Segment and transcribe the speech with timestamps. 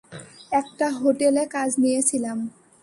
[0.51, 2.37] একটা হোটেলে কাজ নিয়েছিলাম।